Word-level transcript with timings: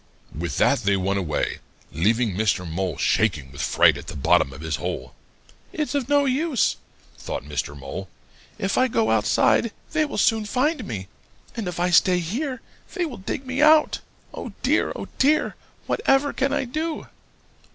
"With 0.35 0.57
that 0.57 0.79
they 0.79 0.97
went 0.97 1.19
away, 1.19 1.59
leaving 1.93 2.33
Mr. 2.35 2.67
Mole 2.67 2.97
shaking 2.97 3.51
with 3.51 3.61
fright 3.61 3.97
at 3.99 4.07
the 4.07 4.15
bottom 4.15 4.51
of 4.51 4.61
his 4.61 4.77
hole. 4.77 5.13
'It's 5.71 5.93
of 5.93 6.09
no 6.09 6.25
use,' 6.25 6.77
thought 7.19 7.43
Mr. 7.45 7.77
Mole. 7.77 8.09
'If 8.57 8.79
I 8.79 8.87
go 8.87 9.11
outside, 9.11 9.71
they 9.91 10.03
will 10.05 10.17
soon 10.17 10.45
find 10.45 10.85
me, 10.87 11.07
and 11.55 11.67
if 11.67 11.79
I 11.79 11.91
stay 11.91 12.17
here, 12.17 12.61
they 12.95 13.05
will 13.05 13.17
dig 13.17 13.45
me 13.45 13.61
out. 13.61 13.99
Oh, 14.33 14.53
dear, 14.63 14.91
oh, 14.95 15.07
dear! 15.19 15.53
What 15.85 16.01
ever 16.07 16.33
can 16.33 16.51
I 16.51 16.65
do?' 16.65 17.05